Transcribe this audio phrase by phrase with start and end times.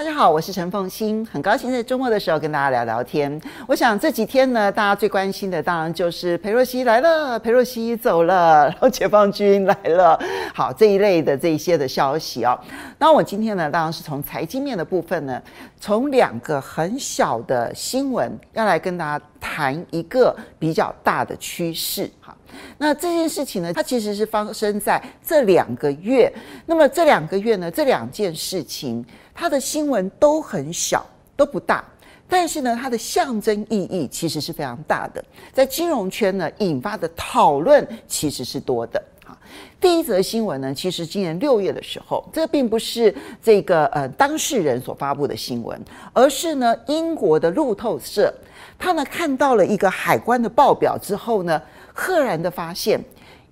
[0.00, 3.38] 大家好，我是陈凤欣，很高兴在周末的时候跟大家聊聊天。
[3.68, 10.18] 我想这几天呢，大家最关心的当然就是裴若曦来了，裴若曦走了，然后解放军来了，
[10.54, 12.58] 好这一类的这一些的消息哦。
[12.96, 15.38] 那我今天呢，当然是从财经面的部分呢，
[15.78, 22.10] 从两个很小的新闻要来跟大家谈一个比较大的趋势。
[22.22, 22.34] 哈，
[22.78, 26.32] 那这件事情呢，它其实是发生在这两个月。
[26.64, 29.04] 那么这两个月呢，这两件事情。
[29.40, 31.02] 它的新闻都很小，
[31.34, 31.82] 都不大，
[32.28, 39.02] 但是呢，它的象征意义其实是非常大的，在金融圈呢引发的讨论其实是多的。
[39.24, 39.34] 啊，
[39.80, 45.80] 第一则新闻呢，其实今年六月的时候，这并不是这个呃当事人所发布的新闻，
[46.12, 48.30] 而是呢英国的路透社，
[48.78, 51.62] 他呢看到了一个海关的报表之后呢，
[51.94, 53.02] 赫然的发现。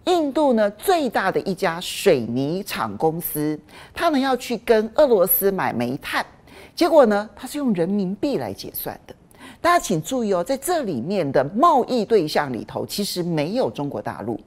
[0.08, 3.58] 印度呢最大的一家水泥厂公司，
[3.92, 6.24] 他呢要去跟俄罗斯买煤炭，
[6.74, 9.14] 结果呢它是用人民币来结算的。
[9.60, 14.40] 大家请注意哦，在这里面的贸易对象里头，其实没有中国大陆，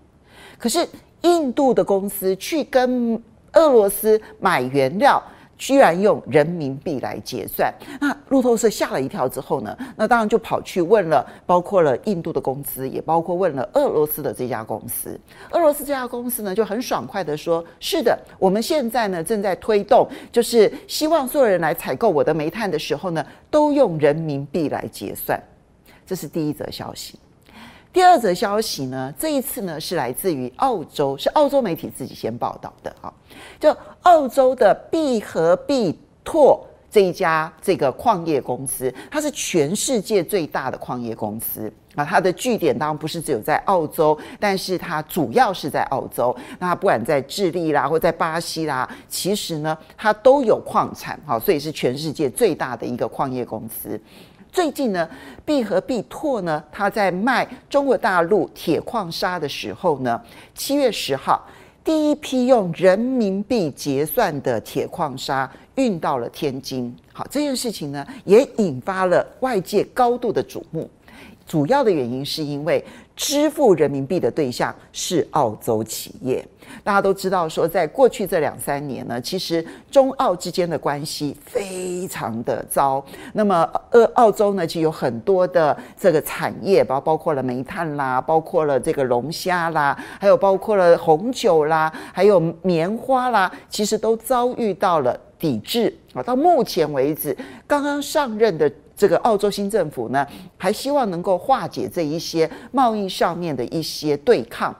[0.57, 0.87] 可是
[1.21, 3.21] 印度的公司去跟
[3.53, 5.21] 俄罗斯买原料。
[5.61, 15.19] 居然用人民币来结算，那路透社吓了一跳之后呢，那当然就跑去问了，包括了印度的公司，也包括问了俄罗斯的这家公司。
[15.51, 25.39] 俄罗斯这家公司呢就很爽快的说：“是的，我们现在呢正在推动，就是希望所有人来采购我的煤炭的时候呢，都用人民币来结算。”
[26.07, 27.19] 这是第一则消息。
[27.93, 33.13] 第二则消息呢，这一次呢是来自于澳洲，是澳洲媒体自己先报道的哈。
[33.59, 42.05] 就澳洲的必和必拓这一家这个矿业公司，它是全世界最大的矿业公司啊。
[42.05, 46.33] 它的据点当然不是只有在澳洲，但是它主要是在澳洲。
[46.59, 53.99] 那它不管在智利啦，或在巴西啦，其实呢它都有矿产哈，所以是全世界最大的一个矿业公司。
[54.51, 55.09] 最近呢，
[55.45, 60.21] 必和必拓呢，他在卖中国大陆铁矿砂的时候呢，
[60.53, 61.47] 七月十号，
[61.85, 66.93] 第一批用人民币结算的铁矿砂运到了天津。
[67.13, 70.89] 好，这件事情呢，也引发了外界高度的瞩目。
[71.47, 72.83] 主要的原因是因为
[73.15, 76.45] 支付人民币的对象是澳洲企业。
[76.83, 83.03] 大家都知道，说在过去这两三年呢，其实中澳之间的关系非常的糟。
[83.33, 96.23] 那么，呃，澳洲呢，其实有很多的这个产业，包包括了煤炭啦，包括了这个龙虾啦，还有包括了红酒啦，还有棉花啦，其实都遭遇到了抵制啊。
[96.23, 97.35] 到目前为止，
[97.67, 100.25] 刚刚上任的这个澳洲新政府呢，
[100.57, 104.75] 还希望能够化解这一些贸易上面的一些对抗。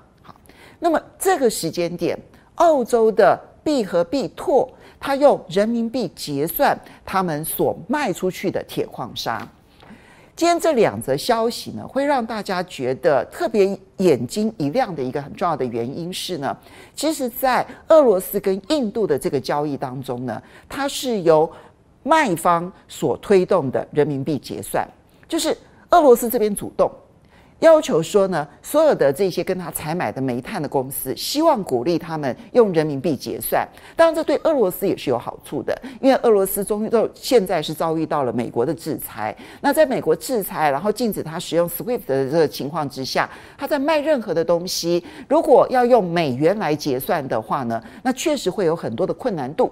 [0.83, 2.17] 那么这个时间点，
[2.55, 4.67] 澳洲的币和币拓，
[4.99, 6.75] 他用人民币结算
[7.05, 9.47] 他们所卖出去的铁矿砂。
[10.35, 16.57] 今天这两则消息呢，会让大家觉得特别眼睛一亮的一个很重要的原因是呢，
[16.95, 21.47] 其实，在俄罗斯跟印度的这个交易当中呢，它是由
[22.01, 24.87] 卖方所推动的人民币结算，
[25.29, 25.55] 就是
[25.91, 26.91] 俄罗斯这边主动。
[27.61, 33.67] 要求说呢，所有的这些跟他采买的煤炭的公司，希望鼓励他们用人民币结算。
[33.95, 39.35] 当然，这对俄罗斯也是有好处的，因为俄罗斯终于到现在是遭遇到了美国的制裁。
[39.61, 49.71] 那在美国制裁，然后禁止他使用 SWIFT 的这个情况之下，他在卖任何的东西，如果要用美元来结算的话呢，那确实会有很多的困难度。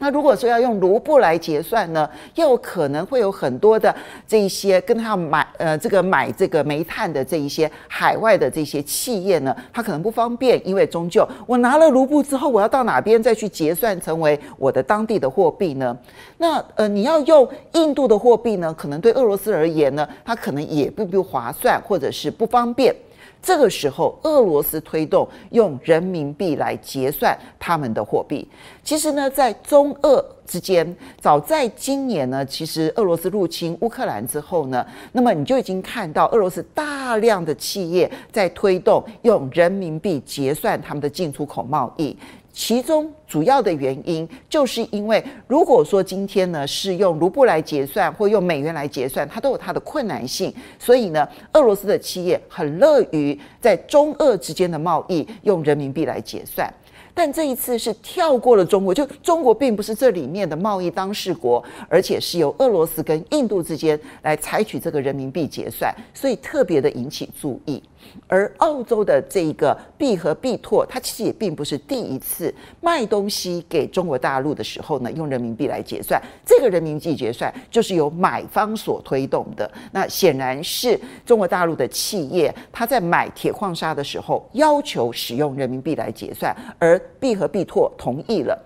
[0.00, 3.94] 那如果说要用卢布来结算呢，又可能会有很多的
[4.26, 15.96] 这一些跟他买呃这个买这个煤炭的这一些海外的这些企业呢，他可能不方便，因为终究我拿了卢布之后，我要到哪边再去结算成为我的当地的货币呢？
[16.38, 22.94] 那呃你要用印度的货币呢，可能对俄罗斯而言呢，它可能也不不划算，或者是不方便。
[23.42, 28.46] 这个时候，俄罗斯推动用人民币来结算他们的货币。
[28.82, 42.16] 其实呢，在中俄之间，早在今年呢，其实俄罗斯入侵乌克兰之后呢，那么你就已经看到俄罗斯大量的企业在推动用人民币结算他们的进出口贸易。
[42.52, 50.52] 其中主要的原因，就是因为如果说今天呢是用卢布来结算，或用美元来结算，它都有它的困难性。
[50.78, 56.72] 所以呢，俄罗斯的企业很乐于在中俄之间的贸易用人民币来结算。
[57.12, 67.82] 但这一次是跳过了中国，就中国并不是这里面的贸易当事国，而且是由俄罗斯跟印度之间来采取这个人民币结算，所以特别的引起注意。
[68.26, 76.20] 而澳洲的这一个必和必拓，它其实也并不是第一次卖东西给中国大陆的时候呢，用人民币来结算。
[76.44, 79.70] 这个人民币结算就是由买方所推动的。
[79.92, 88.58] 那显然是中国大陆的企业，他在买铁矿砂的时候要求使用人民币来结算，而必和必拓同意了。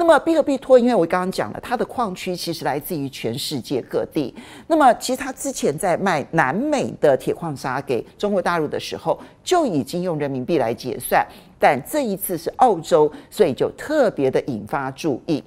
[0.00, 4.32] 那么必和必拓，因为我刚刚讲了，它的矿区其实来自于全世界各地。
[4.68, 11.26] 那么其实它之前在卖南美的铁矿砂给中国大陆的时候，就已经用人民币来结算。
[11.58, 15.42] 但这一次是澳洲，所以就特别的引发注意。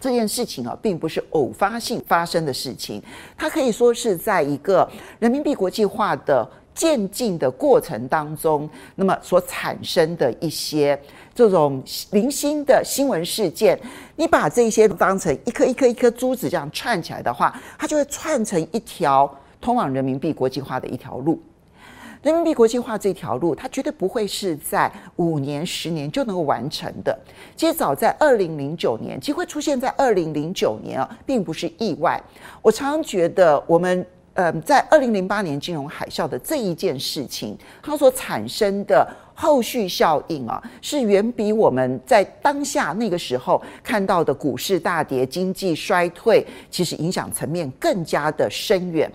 [0.00, 3.02] 这件事情啊，并不是偶发性发生的事情，
[3.36, 4.88] 它可以说是在一个
[5.18, 10.96] 人民币国际化的渐进的过程当中，那么所产生的一些。
[11.34, 11.82] 这种
[12.12, 13.76] 零星的新闻事件，
[14.14, 19.28] 你把这些当成一颗一颗一颗珠子这样串起来的话，它就会串成一条
[19.60, 21.40] 通往人民币国际化的一条路。
[22.22, 27.16] 人民币国际化这条路，它绝对不会是在五年、十年就能够完成的。
[27.54, 32.20] 其实早在二零零九年，机会出现在二零零九年啊，并不是意外。
[32.62, 34.04] 我常常觉得，我们
[34.38, 39.06] 呃，在二零零八年金融海啸的这一件事情，它所产生的。
[39.40, 49.08] 后续效应啊，是远比我们在当下那个时候看到的股市大跌、经济衰退，其实影响层面更加的深远。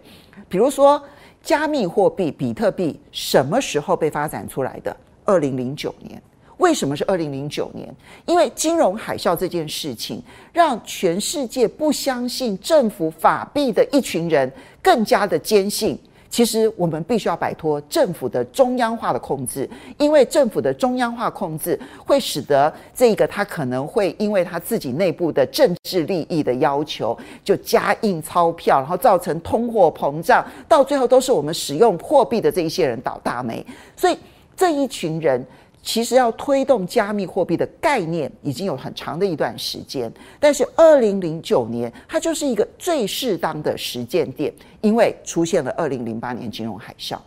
[0.47, 1.01] 比如说，
[1.41, 4.95] 加密货币比特币什么时候被发展出来的？
[5.25, 6.21] 二零零九年。
[6.57, 7.93] 为什么是二零零九年？
[8.25, 10.21] 因为金融海啸这件事情，
[10.51, 14.51] 让全世界不相信政府法币的一群人
[14.81, 15.99] 更加的坚信。
[16.29, 19.69] 其实我们必须要摆脱政府的中央化的控制，
[19.99, 33.63] 因为政府的中央化控制会使得这个他可能会因为他自己内部的政治利益的要求，就加印钞票，然后造成通货膨胀，到最后都是我们使用货币的这一些人倒大霉。
[33.95, 34.17] 所以
[34.55, 35.45] 这一群人。
[35.83, 44.51] 其实要推动加密货币的概念已经有很长的一段时间，但是二零零九年它就是一个最适当的时间点，
[44.81, 47.17] 因为出现了二零零八年金融海啸。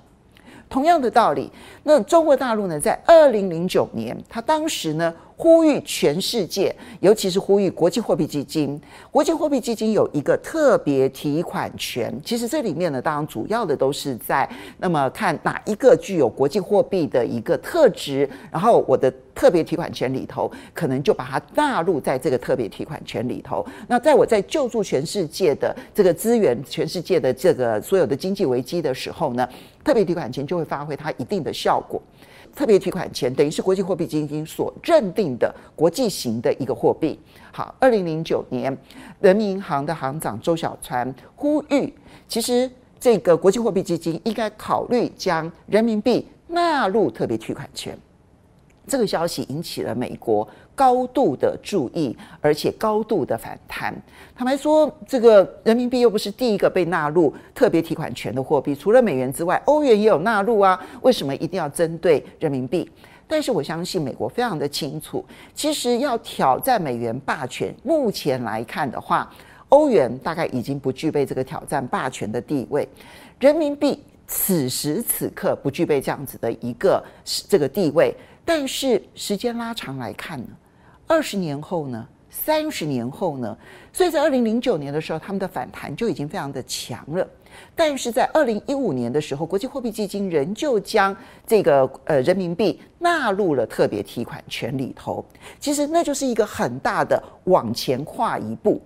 [0.68, 1.52] 同样的道理，
[1.84, 5.14] 那中国大陆呢，在二零零九年，它当时呢。
[5.36, 8.80] 呼吁全世界，尤其是呼吁国际货币基金。
[9.10, 12.12] 国际货币基金有一个特别提款权。
[12.24, 14.48] 其实这里面呢，当然主要的都是在
[14.78, 23.64] 那么看哪一个具有国际货币的一个特质，然后我的特别提款权里头，可能就把它纳入在这个特别提款权里头。
[23.88, 29.46] 那在我在救助全世界的这个资源，全世界的这个所有的经济危机的时候呢，
[29.84, 32.00] 特别提款权就会发挥它一定的效果。
[32.56, 37.20] 特别提款权等于是国际货币基金所认定的国际型的一个货币。
[37.52, 38.74] 好，二零零九年，
[39.20, 41.92] 人民银行的行长周小川呼吁，
[42.26, 42.68] 其实
[42.98, 47.96] 这个国际货币基金应该考虑将人民币纳入特别提款权。
[48.86, 53.92] 这个消息引起了美国高度的注意，而且高度的反弹。
[54.36, 60.78] 坦白说，这个人民币又不是第一个被纳入特别提款权的货币，除了美元之外，欧元也有纳入啊。
[61.00, 62.88] 为什么一定要针对人民币？
[63.26, 65.24] 但是我相信美国非常的清楚，
[65.54, 69.28] 其实要挑战美元霸权，目前来看的话，
[69.70, 72.86] 欧元大概已经不具备这个挑战霸权的地位，
[73.40, 77.02] 人民币此时此刻不具备这样子的一个
[77.48, 78.14] 这个地位。
[78.44, 80.46] 但是时间拉长来看呢，
[81.06, 83.56] 二十年后呢，三十年后呢，
[83.92, 87.26] 所以在二零零九年的时候，他们的反弹就已经非常的强了。
[87.74, 95.24] 但是在二零一五年的时候，国际货币基金仍旧将这个呃人民币纳入了特别提款权里头。
[95.60, 98.82] 其实那就是一个很大的往前跨一步。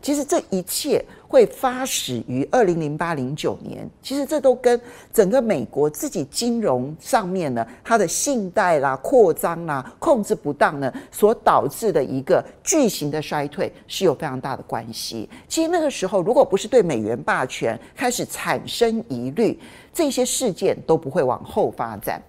[0.00, 4.80] 其实这一切会发始于二零零八零九年，其实这都跟
[5.12, 15.28] 整个美国自己金融上面呢，它的信贷啦、扩张啦、控制不当呢，所导致的一个巨型的衰退是有非常大的关系。
[15.46, 19.58] 其实那个时候，如果不是对美元霸权开始产生疑虑，
[19.92, 22.22] 这些事件都不会往后发展。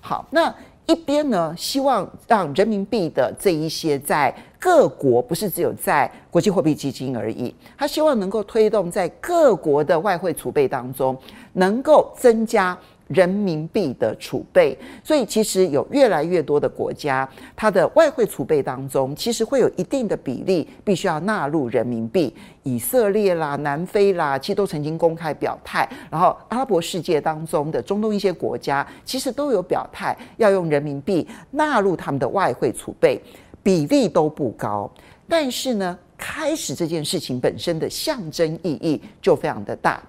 [0.00, 0.54] 好，那。
[0.88, 4.32] 一边呢，希望让人民币的这一些在
[4.66, 11.16] 各国，不是只有在国际货币基金而已，他希望能够推动在各国的外汇储备当中，
[11.52, 12.76] 能够增加。
[13.06, 22.34] 人民币的储备，所以其实有越来越多的国家，它的外汇储备当中，其实会有一定的比例必须要纳入人民币。
[22.64, 25.88] 以色列啦、南非啦，其实都曾经公开表态。
[26.10, 33.22] 然后阿拉伯世界当中的中东一些国家，其实都有表态要用人民币纳入他们的外汇储备，
[33.66, 34.88] 比例都不高。
[35.28, 40.00] 但是呢，开始这件事情本身的象征意义就非常的大。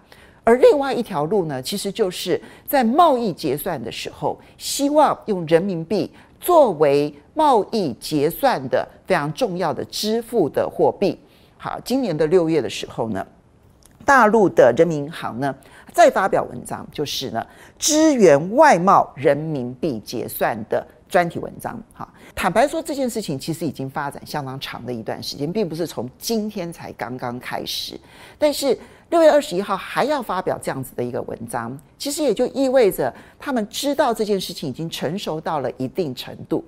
[0.43, 6.07] 而另外一条路呢，其实就是在贸易结算的时候，希望用人民币
[6.39, 11.17] 作为贸易结算的非常重要的支付的货币。
[11.57, 13.25] 好，今年的六月的时候呢，
[14.05, 15.53] 大陆的人民银行呢
[15.91, 17.43] 再发表文章，就是呢
[17.79, 21.81] 支援外贸人民币结算的专题文章。
[21.93, 27.99] 哈，坦白说，这件事情其实已经发展相当长的一段时间，并不是从今天才刚刚开始。
[28.37, 28.77] 但是
[29.09, 36.63] 六月二十一号还要发表这样子的一个文章，其实也就意味着他们知道这件事情已经成熟到了一定程度。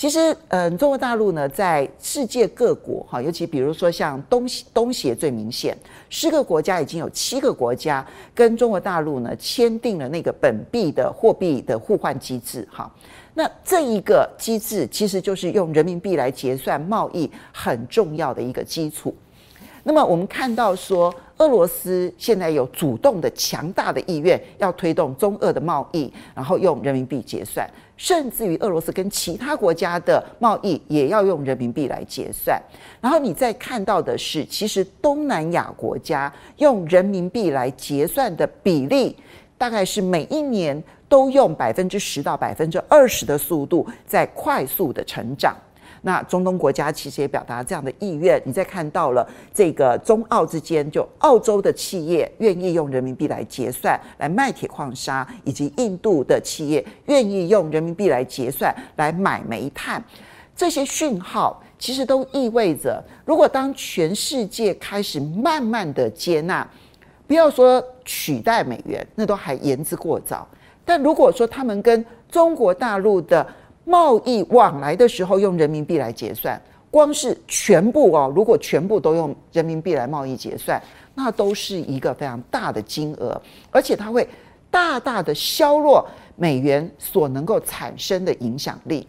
[0.00, 5.76] 其实，嗯，中国大陆呢，在世界各国哈，尤其比如说像东，东协最明显，
[6.08, 8.02] 十个国家已经有七个国家
[8.34, 12.90] 跟中国大陆呢签订了那个本币的货币的互换机制哈。
[13.34, 19.14] 那这一个机制其实就是用人民币来结算贸易很重要的一个基础。
[19.82, 27.68] 那么我们看到说，俄罗斯现在有主动的强大的意愿要推动中俄的贸易，然后用人民币结算。
[27.96, 32.58] 甚至于俄罗斯跟其他国家的贸易也要用人民币来结算，
[32.98, 39.14] 然后你再看到的是，其实东南亚国家用人民币来结算的比例，
[39.58, 45.54] 大概是每一年都用百分之十到百分之二十的速度在快速的成长。
[46.02, 60.02] 那中东国家其实也表达这样的意愿，你再看到了这个中澳之间，就澳洲的企业愿意用人民币来结算来卖铁矿砂，以及印度的企业愿意用人民币来结算来买煤炭，
[60.56, 66.66] 这些讯号其实都意味着，如果当全世界开始慢慢的接纳，
[67.26, 70.46] 不要说取代美元，那都还言之过早，
[70.84, 73.46] 但如果说他们跟中国大陆的
[73.84, 76.60] 贸易往来的时候用人民币来结算，
[76.90, 80.80] 光是全部哦，如果全部都用人民币来贸易结算，
[81.14, 84.28] 那都是一个非常大的金额，而且它会
[84.70, 86.06] 大大的削弱
[86.36, 89.06] 美元所能够产生的影响力。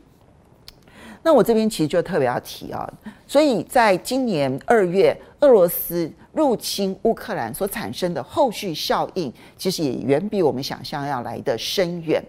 [1.24, 2.92] 那我这边其实就特别要提啊，
[3.28, 12.24] 所以在今年二月，俄罗斯入侵乌克兰所产生的后续效应，其实也远比我们想象要来得深远。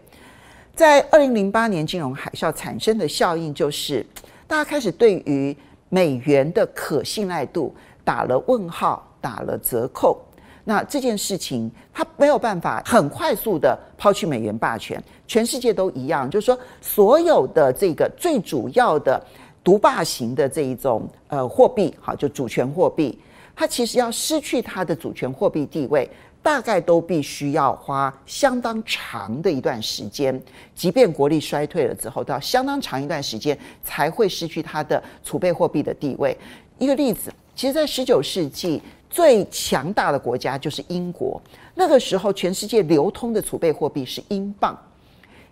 [0.75, 4.05] 在二零零八年金融海啸产生的效应，就是
[4.47, 5.55] 大家开始对于
[5.91, 10.19] 美元的可信赖度打了问号，打了折扣。
[10.65, 19.23] 那这件事情它没有办法很快速的抛弃美元霸权，全世界都一样，就是说所有的这个最主要的
[19.63, 23.19] 独霸型的这一种呃货币，好，就主权货币，
[23.55, 26.09] 它其实要失去它的主权货币地位。
[26.43, 30.39] 大概都必须要花相当长的一段时间，
[30.75, 36.37] 即便国力衰退了之后，到相当长一段时间才会失去它的储备货币的地位。
[36.79, 41.41] 一个例子，其实，在十九世纪最强大的国家就是英国，
[41.77, 44.77] 那个时候全世界流通的储备货币是英镑，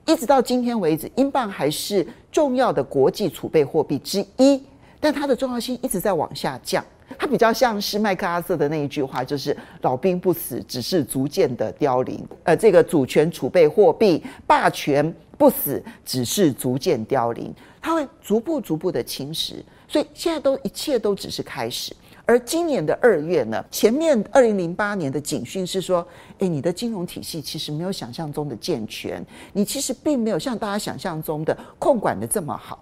[0.07, 4.61] 一直到今天为止，英镑还是重要的国际储备货币之一，
[4.99, 6.85] 但它的重要性一直在往下降。
[7.19, 12.27] 它比较像是麦克阿瑟的那一句话，就是“老兵不死，只是逐渐的凋零”。
[12.45, 19.55] 呃，这个主权储备货币霸权不死，只是逐渐凋零，它会逐步逐步的侵蚀。
[19.89, 21.95] 所以现在都一切都只是开始。
[22.27, 26.07] 而今年的二月呢，前面二零零八年的警讯是说，
[26.39, 32.79] 诶，你的金融体系其实没有想象中的健全，你其实并没有像大家想象中的控管的这么好。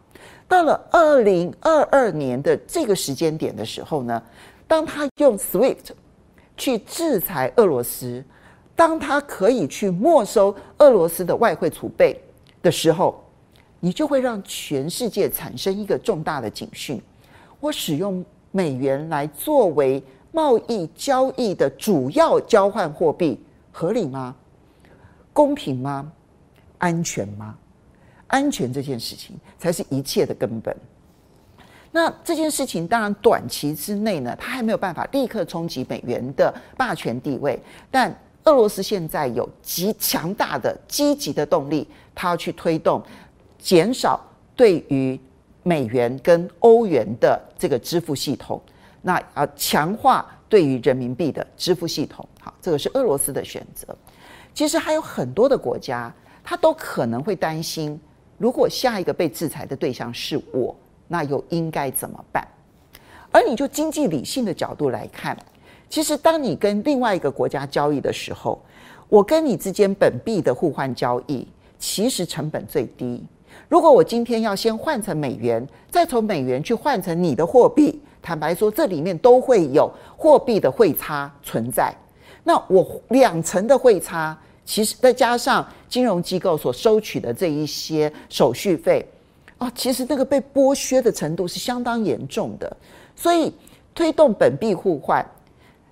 [0.47, 4.23] 到了二零二二年的这个时间点的时候呢，
[4.67, 5.91] 当他用 SWIFT
[6.57, 8.25] 去制裁俄罗斯，
[8.75, 12.21] 当他可以去没收俄罗斯的外汇储备
[12.63, 13.23] 的时候，
[13.81, 17.01] 你就会让全世界产生一个重大的警讯：
[17.61, 24.35] 我使用美元来作为贸易交易的主要交换货币，合理吗？
[25.33, 26.11] 公平吗？
[26.79, 27.57] 安全吗？
[28.29, 30.75] 安全这件事情才是一切的根本。
[31.91, 37.59] 那这件事情当然短期之内呢，它还没有办法立刻冲击美元的霸权地位。
[37.91, 43.03] 但俄罗斯现在有极强大的积极的动力，它要去推动
[43.59, 44.21] 减少
[44.55, 45.19] 对于
[45.63, 48.61] 美元跟欧元的这个支付系统，
[49.01, 52.27] 那啊强化对于人民币的支付系统。
[52.39, 53.97] 好，这个是俄罗斯的选择。
[54.53, 57.99] 其实还有很多的国家，它都可能会担心。
[58.39, 60.75] 如果下一个被制裁的对象是我，
[61.09, 62.47] 那又应该怎么办？
[63.31, 65.37] 而你就经济理性的角度来看，
[65.91, 68.59] 其实当你跟另外一个国家交易的时候，
[69.09, 71.47] 我跟你之间本币的互换交易，
[71.79, 73.23] 其实成本最低。
[73.69, 81.93] 如果我今天要先换成美元，再从美元去换成你的货币，坦白说，这里面都会有货币的汇差存在。
[82.45, 89.03] 那我两成的汇差，其实再加上金融机构所收取的这一些手续费，
[89.57, 92.77] 啊，其实那个被剥削的程度是相当严重的。
[93.17, 93.51] 所以
[93.95, 95.27] 推动本币互换，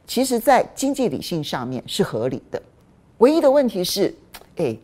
[0.06, 2.60] 其实在经济理性上面是合理的。
[3.16, 4.14] 唯一的问题是，
[4.56, 4.76] 哎，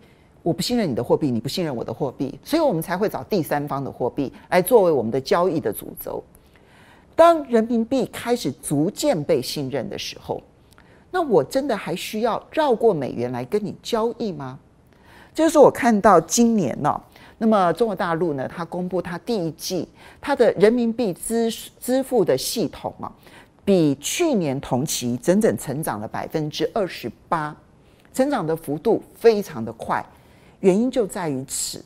[0.42, 6.24] 我不信任你的货币，你不信任我的货币，所以我们才会找第三方的货币来作为我们的交易的主轴。
[7.14, 10.42] 当人民币开始逐渐被信任的时候，
[11.12, 14.58] 那我真的还需要绕过美元来跟你交易吗？
[15.34, 17.00] 这就是我看到今年呢、
[17.38, 19.86] 那么中国大陆呢，它公布它第一季
[20.20, 23.12] 它的人民币支支付的系统啊，
[23.64, 27.54] 比去年同期整整成长了百分之二十八，
[28.12, 30.04] 成长的幅度非常的快，
[30.60, 31.84] 原因就在于此。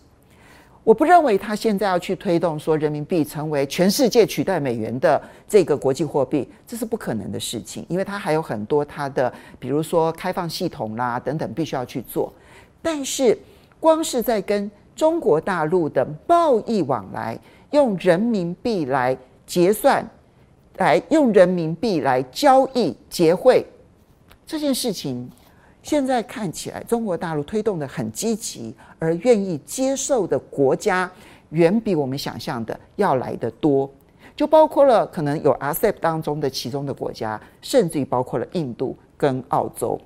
[0.86, 12.32] 我不认为他现在要去推动说人民币成为全世界取代美元的这个国际货币，这是不可能的事情，因为它还有很多它的，比如说开放系统啦等等，必须要去做。
[12.80, 13.36] 但是，
[13.80, 17.36] 光是在跟中国大陆的贸易往来，
[17.72, 20.08] 用人民币来结算，
[20.76, 23.66] 来用人民币来交易结汇
[24.46, 25.28] 这件事情。
[25.86, 31.08] 现在看起来，中国大陆推动的很积极，而愿意接受的国家
[31.50, 33.88] 远比我们想象的要来得多。
[34.34, 39.96] 就包括了可能有 RCEP 当中的其中的国家，甚至于包括了印度跟澳洲。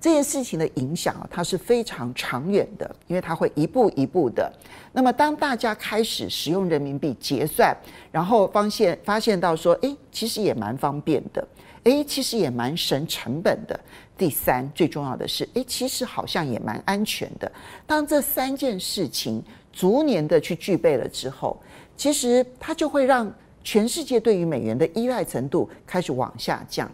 [0.00, 4.50] 这件事情的影响啊，它是非常长远的，因为它会一步一步的。
[4.92, 7.76] 那么，当大家开始使用人民币结算，
[8.12, 11.44] 然后发现发现到说，诶，其实也蛮方便的。
[11.84, 13.78] 诶，其实也蛮省成本的。
[14.16, 17.50] 第三，最重要的是，诶，其实好像也蛮安全的。
[17.86, 21.58] 当这三件事情逐年的去具备了之后，
[21.96, 23.32] 其实它就会让
[23.64, 26.90] 全世界对于美元的依赖程度开始往下降。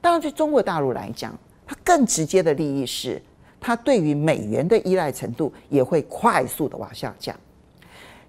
[0.00, 1.32] 当然，对中国大陆来讲，
[1.64, 3.22] 它更直接的利益是，
[3.60, 7.38] 它对于美元的依赖程度也会快速的往下降。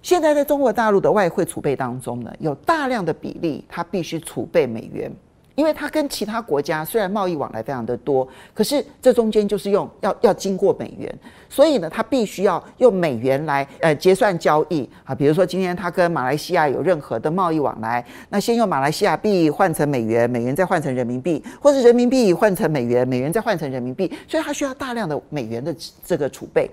[0.04, 5.12] 现在在中国大陆的外汇储备当中呢，有大量的比例，它必须储备美元。
[5.56, 11.14] 因为它跟其他国家虽然贸易往来非常的多，可是这中间就是用要要经过美元，
[11.48, 15.14] 所以呢，它必须要用美元来呃结算交易啊。
[15.14, 26.68] 比如说今天它跟马来西亚有任何的贸易往来，那先用马来西亚币换成美元，美元再换成人民币，或是人民币换成美元，美元再换成人民币，所以它需要大量的美元的这个储备。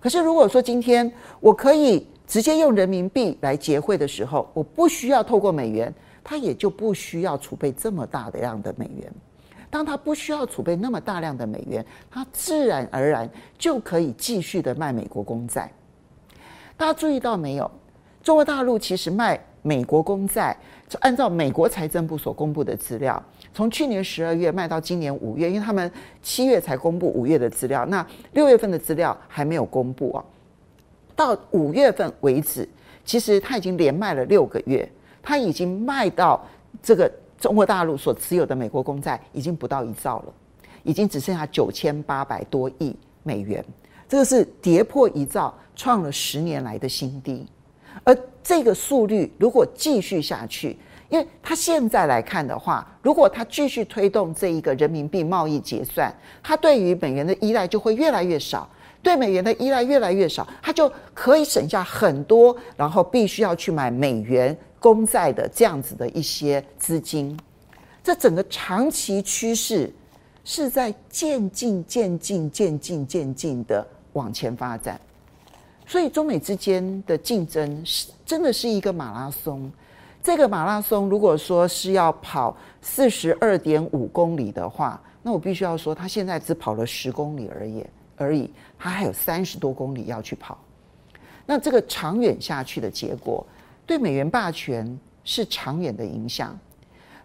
[0.00, 5.94] 可是如果说今天我可以直接用人民币来结汇的时候，我不需要透过美元。
[6.22, 9.12] 它也就不需要储备这么大的量的美元。
[9.70, 15.70] 当它不需要储备那么大量的美元，它自然而然就可以继续的卖美国公债。
[16.76, 17.70] 大家注意到没有？
[18.22, 20.56] 中国大陆其实卖美国公债，
[20.88, 23.22] 就按照美国财政部所公布的资料，
[23.54, 30.24] 从去年十二月卖到今年五月，因为他们七月才公布五月的资料，那六月份的资料还没有公布啊。
[31.14, 32.68] 到五月份为止，
[33.04, 34.90] 其实他已经连卖了六个月。
[35.22, 36.44] 他已经卖到
[36.82, 40.32] 这个中国大陆所持有的美国公债已经不到一兆了，
[40.82, 43.64] 已经只剩下九千八百多亿美元，
[44.08, 47.46] 这个是跌破一兆，创了十年来的新低。
[48.04, 50.78] 而这个速率如果继续下去，
[51.08, 58.68] 因为他现在来看的话，如果他继续推动这一个人民币贸易结算，他对于美元的依赖就会越来越少，
[59.02, 64.56] 对美元的依赖越来越少，他就可以省下很多，然后必须要去买美元。
[64.80, 67.38] 公债的这样子的一些资金，
[68.02, 69.92] 这整个长期趋势
[70.42, 74.98] 是在渐进、渐进、渐进、渐进的往前发展，
[75.86, 79.70] 所以中美之间的竞争是真的是一个马拉松。
[80.22, 87.84] 这个马拉松如果说是要跑四十二点五公里的话，那我必须要说，他现在只跑了十公里而已，
[88.16, 90.56] 而已，他还有三十多公里要去跑。
[91.44, 93.44] 那这个长远下去的结果。
[93.90, 96.56] 对美元霸权是长远的影响，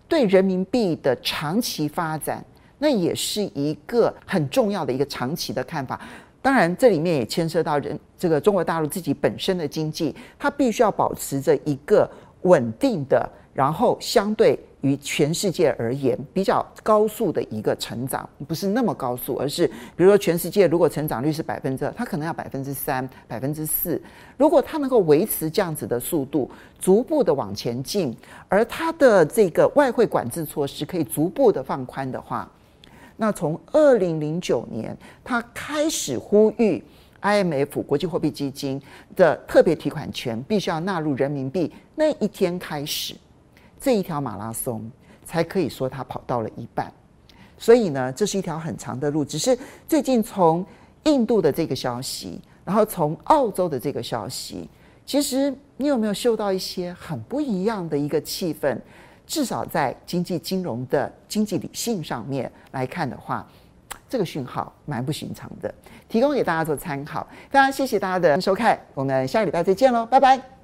[0.08, 2.44] 对人民币的长期发展，
[2.80, 6.02] 那也是一个很重要的一个长期的看法。
[6.42, 12.10] 当然，这里面也牵涉到人这个中国大陆自己本身的经济，它必须要保持着一个
[12.42, 14.60] 稳定的，然后相对。
[14.86, 24.00] 于全世界而言，比较高速的一个成长，不是那么高速，而是比如说全世界如果成长率是百分之二，它可能要百分之三、百分之四。
[24.38, 28.16] 如果它能够维持这样子的速度，逐步的往前进，
[28.48, 32.48] 而它的这个外汇管制措施可以逐步的放宽的话，
[33.18, 36.84] 那从二零零九年它开始呼吁
[37.24, 38.80] IMF 国际货币基金
[39.16, 43.16] 的特别提款权必须要纳入人民币那一天开始。
[43.86, 44.90] 这一条马拉松
[45.24, 46.92] 才可以说它跑到了一半，
[47.56, 49.24] 所以呢，这是一条很长的路。
[49.24, 49.56] 只是
[49.88, 50.66] 最近从
[51.04, 54.68] 印度的这个消息，然后从澳洲的这个消息，
[55.06, 58.76] 其实你有没有嗅到一些很不一样的一个气氛？
[59.28, 63.48] 至少在经济金融的经济理性上面来看的话，
[64.10, 65.72] 这个讯号蛮不寻常的，
[66.10, 67.28] 提供给大家做参考。
[67.52, 70.55] 非常谢谢大家的收看，我们下个礼拜再见喽，拜拜。